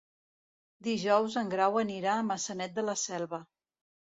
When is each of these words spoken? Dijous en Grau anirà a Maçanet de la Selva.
Dijous 0.87 1.35
en 1.43 1.51
Grau 1.53 1.77
anirà 1.81 2.15
a 2.17 2.25
Maçanet 2.33 2.77
de 2.81 2.89
la 2.89 2.99
Selva. 3.03 3.45